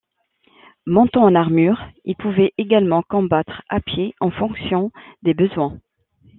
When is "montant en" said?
0.87-1.35